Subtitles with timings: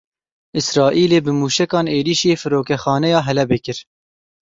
[0.59, 3.77] Îsraîlê bi mûşekan êrişî Firokexaneya Helebê kir.